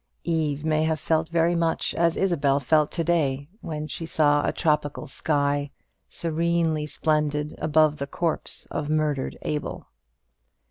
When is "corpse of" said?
8.07-8.89